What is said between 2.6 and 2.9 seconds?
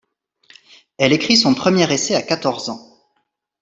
ans.